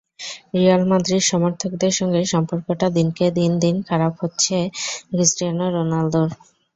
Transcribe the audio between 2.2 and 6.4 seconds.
সম্পর্কটা দিনকে দিন দিন খারাপই হচ্ছে ক্রিস্টিয়ানো রোনালদোর।